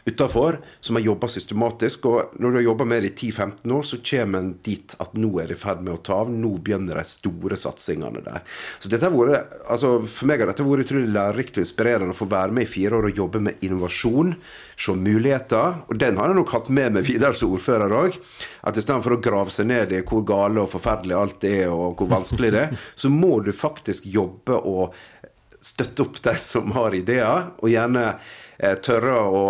[0.04, 2.06] utafor, som har jobba systematisk.
[2.06, 5.14] Og når du har jobba med det i 10-15 år, så kommer en dit at
[5.16, 6.32] nå er det i ferd med å ta av.
[6.32, 8.44] Nå begynner de store satsingene der.
[8.78, 12.18] Så dette har vært, altså For meg har dette vært utrolig lærerikt og inspirerende å
[12.18, 14.34] få være med i fire år og jobbe med innovasjon.
[14.76, 15.80] Se muligheter.
[15.88, 18.18] Og den har jeg nok hatt med meg videre som ordfører òg.
[18.68, 21.70] At i stedet for å grave seg ned i hvor gale og forferdelig alt er,
[21.72, 24.92] og hvor vanskelig det er, så må du faktisk jobbe og
[25.64, 29.44] støtte opp de som har ideer, og gjerne eh, tørre å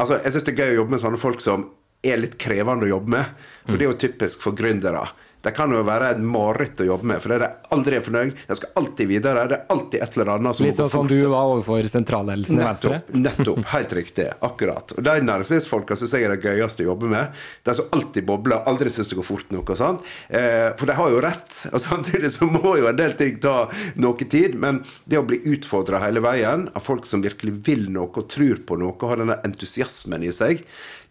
[0.00, 1.66] Altså, jeg syns det er gøy å jobbe med sånne folk som
[2.02, 3.42] er litt krevende å jobbe med.
[3.66, 5.04] For det er jo typisk for gründere.
[5.42, 8.34] Det kan jo være et mareritt å jobbe med, for det er aldri fornøyd.
[8.46, 9.46] Jeg skal alltid videre.
[9.50, 12.66] Det er alltid et eller annet som Litt sånn som du var overfor sentralledelsen i
[12.66, 13.00] Venstre?
[13.26, 13.62] Nettopp.
[13.72, 14.28] Helt riktig.
[14.46, 14.94] Akkurat.
[14.94, 17.42] Og De næringslivsfolka syns jeg er det gøyeste å jobbe med.
[17.66, 20.00] De som alltid bobler, aldri syns det går fort nok og sånn.
[20.30, 21.58] Eh, for de har jo rett.
[21.72, 23.66] Og samtidig så må jo en del ting ta
[23.98, 24.54] noe tid.
[24.62, 28.62] Men det å bli utfordra hele veien av folk som virkelig vil noe og tror
[28.66, 30.62] på noe og har denne entusiasmen i seg,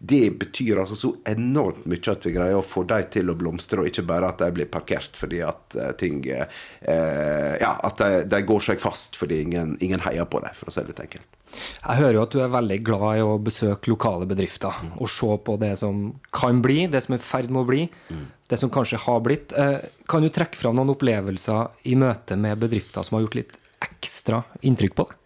[0.04, 3.78] det betyr altså så enormt mye at vi greier å få de til å blomstre,
[3.78, 8.24] og ikke bare at de blir parkert fordi at uh, ting eh, Ja, at de,
[8.26, 11.04] de, går seg fast fordi ingen, ingen heier på dem, for å si det litt
[11.04, 11.38] enkelt.
[11.54, 14.92] Jeg hører jo at du er veldig glad i å besøke lokale bedrifter mm.
[14.96, 17.86] og se på det som kan bli, det som er i ferd med å bli,
[17.86, 18.28] mm.
[18.50, 19.54] det som kanskje har blitt.
[19.54, 19.78] Uh,
[20.10, 24.42] kan du trekke fram noen opplevelser i møte med bedrifter som har gjort litt ekstra
[24.66, 25.18] inntrykk på deg?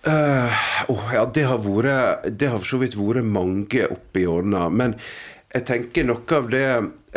[0.00, 0.48] Uh,
[0.90, 4.66] oh, ja, det har vært Det har for så vidt vært mange oppi årene.
[4.74, 4.96] Men
[5.50, 6.66] jeg tenker noe av det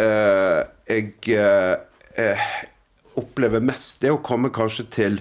[0.01, 0.59] eh,
[0.89, 2.53] jeg eh,
[3.19, 5.19] opplever mest, det er å komme kanskje til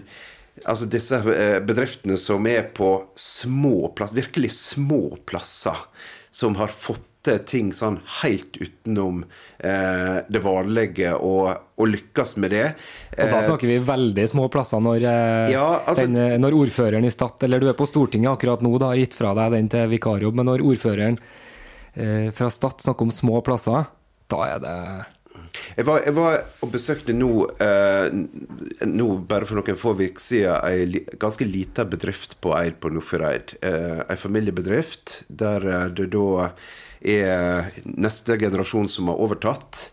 [0.68, 1.18] altså disse
[1.64, 2.88] bedriftene som er på
[3.18, 5.78] små plasser, virkelig små plasser,
[6.32, 9.22] som har fått til ting sånn helt utenom
[9.58, 12.64] eh, det vanlige, og, og, lykkes med det.
[13.16, 17.06] Og da snakker vi veldig små plasser når, eh, ja, altså, den, eh, når ordføreren
[17.06, 19.72] i Stad, eller du er på Stortinget akkurat nå, da har gitt fra deg den
[19.72, 21.18] til vikarjobb, men når ordføreren
[21.94, 23.90] eh, fra Stad snakker om små plasser,
[24.32, 24.78] da er det
[25.76, 27.30] jeg var, jeg var, og besøkte nå,
[27.60, 28.06] eh,
[28.88, 33.56] nå, bare for noen få uker siden, ei ganske lita bedrift på Eid på Nordfjordeid.
[33.64, 36.48] Eh, ei familiebedrift der eh, det da
[37.04, 39.88] er neste generasjon som har overtatt.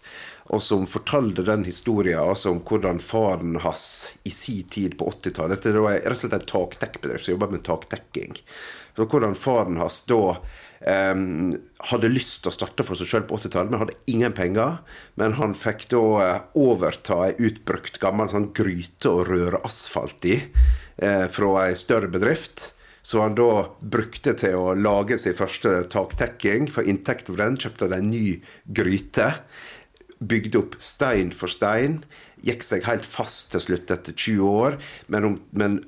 [0.49, 3.83] Og som fortalte den historien altså om hvordan faren hans
[4.25, 7.65] i sin tid på 80-tallet Dette var rett og slett en takdekkbedrift som jobba med
[7.67, 8.33] takdekking.
[8.97, 10.39] Hvordan faren hans da
[10.79, 11.57] Um,
[11.89, 14.77] hadde lyst til å starte for seg sjøl på 80-tallet, men hadde ingen penger.
[15.19, 20.37] Men han fikk da uh, overta ei utbrukt gammel sånn gryte å røre asfalt i
[20.39, 22.69] eh, fra ei større bedrift.
[23.09, 26.67] Så han da brukte til å lage sin første taktekking.
[26.69, 28.25] For inntekt for den kjøpte han en ny
[28.77, 29.31] gryte.
[30.19, 32.03] Bygde opp stein for stein.
[32.45, 34.77] Gikk seg helt fast til slutt etter 20 år.
[35.09, 35.79] Men, om, men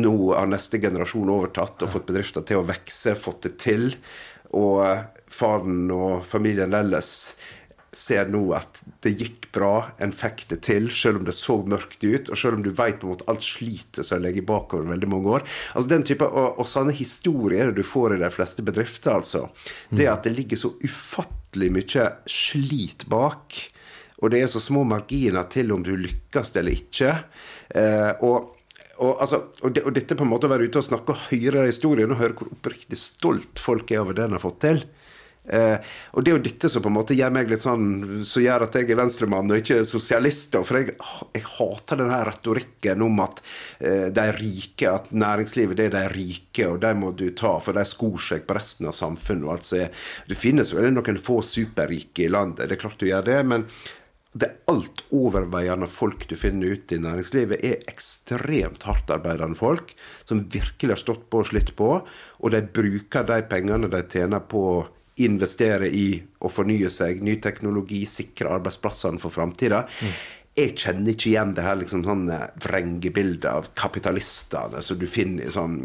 [0.00, 3.90] nå har neste generasjon overtatt og fått bedrifter til å vokse, fått det til.
[4.56, 4.80] Og
[5.30, 7.34] faren og familien ellers
[7.92, 12.04] ser nå at det gikk bra, en fikk det til, selv om det så mørkt
[12.04, 15.10] ut, og selv om du vet på en måte alt slitet som ligger bakover veldig
[15.10, 15.46] mange år.
[15.74, 19.48] Altså den type, og, og sånne historier du får i de fleste bedrifter, altså.
[19.90, 23.58] Det at det ligger så ufattelig mye slit bak,
[24.20, 27.14] og det er så små marginer til om du lykkes eller ikke.
[27.74, 28.56] Eh, og
[29.00, 31.22] og, altså, og, det, og, dette på en måte å være ute og snakke og
[31.30, 34.82] høre historien og høre hvor oppriktig stolt folk er over det en har fått til.
[35.50, 38.44] Eh, og det er jo dette som på en måte gjør meg litt sånn som
[38.44, 40.54] gjør at jeg er venstremann og ikke sosialist.
[40.66, 40.96] For jeg,
[41.34, 43.42] jeg hater den her retorikken om at
[43.78, 47.76] eh, de rike, at næringslivet det er de rike, og de må du ta, for
[47.76, 49.46] de skor seg på resten av samfunnet.
[49.48, 53.26] og alt så finnes vel noen få superrike i landet, det er klart du gjør
[53.26, 53.40] det.
[53.50, 53.66] men
[54.32, 59.90] det alt overveiende folk du finner ute i næringslivet, er ekstremt hardtarbeidende folk
[60.22, 61.88] som virkelig har stått på og slitt på,
[62.38, 64.62] og de bruker de pengene de tjener på
[65.26, 66.08] investere i
[66.40, 69.86] å fornye seg, ny teknologi, sikre arbeidsplassene for framtida.
[70.58, 75.76] Jeg kjenner ikke igjen det her liksom sånne vrengebildet av kapitalistene som du finner sånn,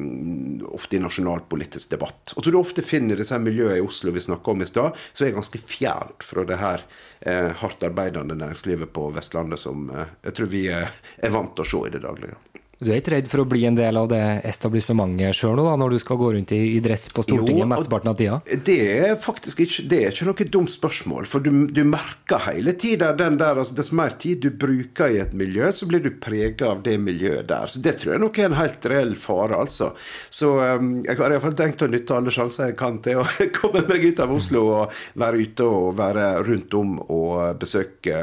[0.73, 2.33] ofte i nasjonalpolitisk debatt.
[2.33, 4.97] Og som du ofte finner i disse miljøene i Oslo vi snakka om i stad,
[5.13, 6.81] så er ganske fjernt fra det her
[7.21, 10.89] eh, hardt arbeidende næringslivet på Vestlandet som eh, jeg tror vi er,
[11.21, 12.41] er vant til å se i det daglige.
[12.75, 15.99] Du er ikke redd for å bli en del av det etablissementet sjøl når du
[16.01, 18.39] skal gå rundt i, i dress på Stortinget Jo, mesteparten av tida?
[18.67, 22.73] Det er faktisk ikke, det er ikke noe dumt spørsmål, for du, du merker hele
[22.75, 26.11] tida den der altså Dess mer tid du bruker i et miljø, så blir du
[26.19, 27.71] prega av det miljøet der.
[27.71, 29.91] Så Det tror jeg nok er en helt reell fare, altså.
[30.33, 33.27] Så um, jeg har iallfall tenkt å nytte alle sjanser jeg kan til å
[33.59, 38.19] komme meg ut av Oslo og være ute og være rundt om og besøke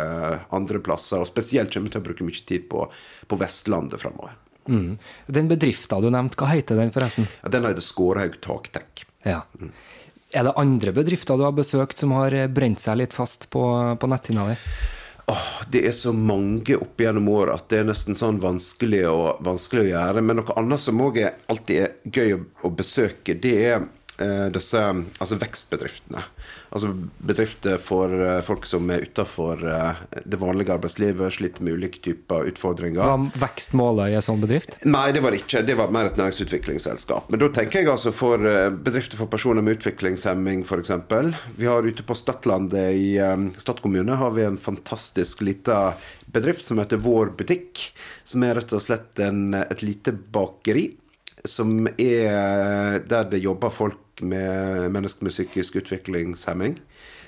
[0.53, 1.25] andre plasser.
[1.25, 2.87] Og spesielt kommer jeg til å bruke mye tid på,
[3.29, 4.37] på Vestlandet framover.
[4.69, 4.99] Mm.
[5.27, 7.29] Den bedrifta du nevnte, hva heter den forresten?
[7.43, 9.05] Ja, den heter Skårhaug Taktek.
[9.27, 9.43] Ja.
[10.33, 13.63] Er det andre bedrifter du har besøkt som har brent seg litt fast på,
[13.99, 14.59] på netthinna di?
[15.31, 19.19] Oh, det er så mange opp gjennom året at det er nesten sånn vanskelig å,
[19.45, 20.25] vanskelig å gjøre.
[20.25, 23.85] Men noe annet som òg alltid er gøy å, å besøke, det er
[24.53, 26.23] disse altså vekstbedriftene.
[26.73, 26.89] Altså
[27.21, 32.49] bedrifter for eh, folk som er utafor eh, det vanlige arbeidslivet, sliter med ulike typer
[32.49, 33.03] utfordringer.
[33.05, 34.79] Var vekstmålet i en sånn bedrift?
[34.89, 35.61] Nei, det var det ikke.
[35.69, 37.29] Det var mer et næringsutviklingsselskap.
[37.29, 40.95] Men da tenker jeg altså for eh, bedrifter for personer med utviklingshemming, f.eks.
[41.61, 43.11] Vi har ute på Stadlandet i
[43.61, 45.95] Stad kommune har vi en fantastisk lita
[46.33, 47.85] bedrift som heter Vår Butikk.
[48.25, 50.89] Som er rett og slett en, et lite bakeri.
[51.49, 56.79] Som er der det jobber folk med mennesker med psykisk utviklingshemming.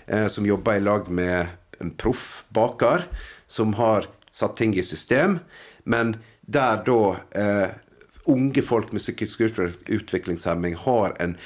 [0.06, 1.46] Eh, som jobber i lag med
[1.80, 3.06] en proff baker
[3.46, 5.38] som har satt ting i system.
[5.84, 7.00] Men der da
[7.34, 7.68] eh,
[8.24, 9.40] unge folk med psykisk
[9.86, 11.36] utviklingshemming har en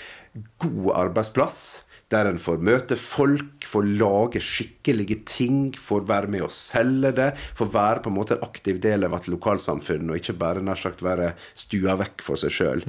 [0.59, 1.85] god arbeidsplass.
[2.09, 7.29] Der en får møte folk, får lage skikkelige ting, får være med å selge det.
[7.59, 10.81] Får være på en måte en aktiv del av et lokalsamfunn, og ikke bare nær
[10.81, 12.85] sagt være stua vekk for seg sjøl.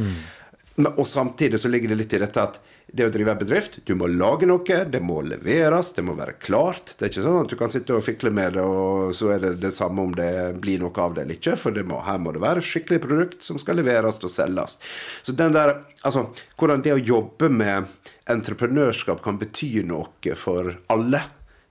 [0.96, 3.94] Og samtidig så ligger det litt i dette at det å drive en bedrift, du
[3.98, 6.96] må lage noe, det må leveres, det må være klart.
[6.98, 9.44] Det er ikke sånn at du kan sitte og fikle med det, og så er
[9.44, 10.32] det det samme om det
[10.64, 11.58] blir noe av det eller ikke.
[11.60, 14.80] For må, her må det være skikkelig produkt som skal leveres og selges.
[15.22, 16.28] Så den der, altså,
[16.60, 17.90] hvordan det å jobbe med
[18.30, 21.24] entreprenørskap kan bety noe for alle,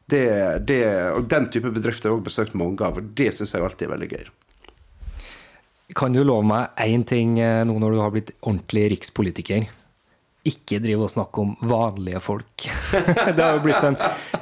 [0.09, 0.26] det,
[0.68, 3.64] det, og den type bedrifter har jeg også besøkt mange av, og det syns jeg
[3.64, 4.31] alltid er veldig gøy.
[5.96, 9.68] Kan du love meg én ting eh, nå når du har blitt ordentlig rikspolitiker?
[10.46, 12.68] Ikke drive og snakke om vanlige folk.
[13.35, 13.98] det har jo blitt en,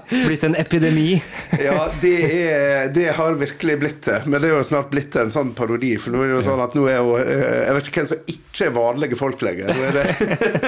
[0.08, 1.22] blitt en epidemi.
[1.60, 4.22] ja, det, er, det, har virkelig blitt det.
[4.26, 5.94] Men det er jo snart blitt en sånn parodi.
[6.00, 8.30] For nå er det jo sånn at nå er jo Jeg vet ikke hvem som
[8.32, 9.72] ikke er vanlige folk lenger.
[9.72, 10.04] Nå er det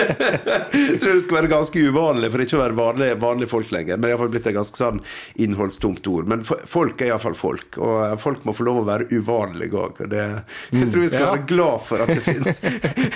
[0.88, 3.98] Jeg tror det skal være ganske uvanlig for ikke å være vanlige, vanlige folk lenger.
[3.98, 5.03] Men det har blitt et ganske sånn
[5.46, 6.31] innholdstomt ord.
[6.31, 7.79] Men folk er iallfall folk.
[7.83, 10.03] Og folk må få lov å være uvanlige òg.
[10.09, 11.33] Jeg tror vi skal ja.
[11.35, 12.62] være glad for at det finnes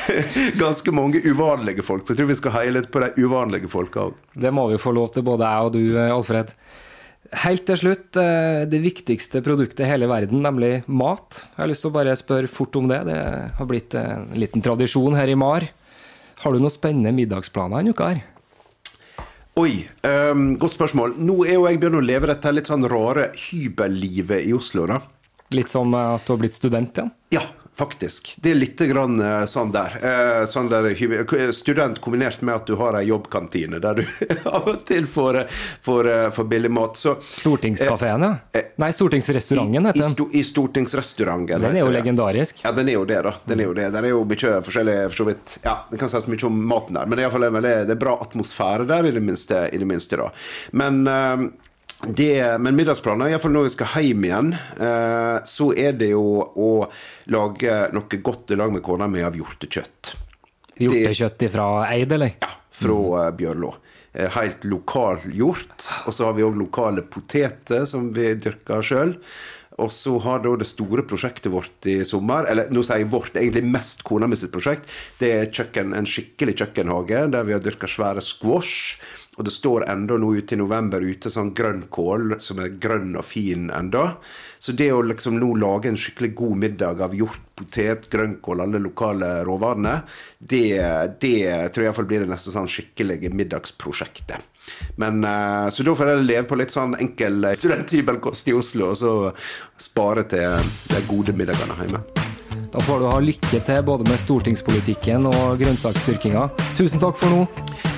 [0.62, 2.06] ganske mange uvanlige folk.
[2.06, 4.18] Så jeg tror vi skal heie litt på de uvanlige folka òg.
[4.32, 5.82] Det må vi få lov til, både jeg og du,
[6.14, 6.52] Alfred.
[7.42, 11.46] Helt til slutt, eh, det viktigste produktet i hele verden, nemlig mat.
[11.54, 13.04] Jeg har lyst til å bare spørre fort om det.
[13.08, 13.20] Det
[13.56, 15.68] har blitt en liten tradisjon her i MAR.
[16.42, 18.22] Har du noen spennende middagsplaner denne uka her?
[19.60, 21.16] Oi, um, godt spørsmål.
[21.20, 25.00] Nå er jo jeg begynt å leve dette litt sånn rare hybellivet i Oslo, da.
[25.52, 27.12] Litt som at du har blitt student igjen?
[27.36, 27.44] Ja,
[27.76, 28.34] faktisk.
[28.36, 29.96] Det er litt grann eh, sånn der.
[30.02, 30.90] Eh, sånn der
[31.52, 34.04] student kombinert med at du har ei jobbkantine der du
[34.56, 35.42] av og til får,
[35.84, 37.00] får, får billig mat.
[37.00, 38.62] Så, Stortingskafeen, ja?
[38.82, 40.16] Nei, Stortingsrestauranten heter i, den.
[40.16, 41.64] sto, I Stortingsrestauranten.
[41.64, 42.62] Den er jo legendarisk.
[42.64, 43.34] Ja, den er jo det, da.
[43.48, 43.88] Den er jo det.
[43.96, 45.58] Den er jo mye forskjellig for så vidt.
[45.64, 47.96] Ja, det kan sies mye om maten der, men det er iallfall en veldig det
[47.96, 50.30] er bra atmosfære der, i det minste, i det minste da.
[50.76, 51.46] Men eh,
[52.06, 56.70] det, men middagsplaner, iallfall når vi skal hjem igjen, eh, så er det jo å
[57.30, 60.14] lage noe godt i lag med kona mi av hjortekjøtt.
[60.82, 62.34] Hjortekjøtt fra Eid, eller?
[62.42, 63.38] Ja, fra mm.
[63.38, 63.72] Bjørlå.
[64.12, 65.78] Eh, Helt lokal hjort.
[66.06, 69.16] Og så har vi òg lokale poteter som vi dyrker sjøl.
[69.80, 73.38] Og så har da det store prosjektet vårt i sommer, eller nå sier jeg vårt,
[73.38, 74.84] egentlig mest kona mi sitt prosjekt,
[75.16, 78.98] det er kjøkken, en skikkelig kjøkkenhage der vi har dyrka svære squash.
[79.40, 83.24] Og det står enda nå ute i november ute sånn grønnkål som er grønn og
[83.24, 84.18] fin enda.
[84.60, 88.80] Så det å liksom nå lage en skikkelig god middag av hjort, potet, grønnkål, alle
[88.84, 89.94] lokale råvarene,
[90.38, 90.66] det,
[91.24, 91.38] det
[91.72, 94.44] tror jeg iallfall blir det neste sånn skikkelige middagsprosjektet.
[95.00, 99.00] Men, eh, så da får jeg leve på litt sånn enkel studenthybelkost i Oslo, og
[99.00, 99.16] så
[99.80, 102.04] spare til de gode middagene hjemme.
[102.72, 106.46] Da får du ha lykke til både med stortingspolitikken og grønnsaksdyrkinga.
[106.78, 107.44] Tusen takk for nå.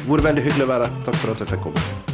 [0.08, 0.90] Vært veldig hyggelig å være.
[1.06, 2.13] Takk for at jeg fikk komme.